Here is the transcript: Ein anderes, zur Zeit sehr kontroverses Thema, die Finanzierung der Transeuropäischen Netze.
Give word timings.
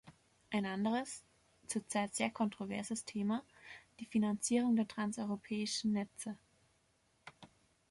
Ein 0.49 0.65
anderes, 0.65 1.21
zur 1.67 1.85
Zeit 1.87 2.15
sehr 2.15 2.31
kontroverses 2.31 3.05
Thema, 3.05 3.43
die 3.99 4.07
Finanzierung 4.07 4.75
der 4.75 4.87
Transeuropäischen 4.87 5.91
Netze. 5.91 6.39